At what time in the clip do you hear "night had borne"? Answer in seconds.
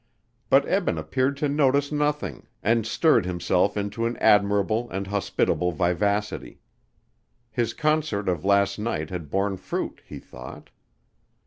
8.79-9.57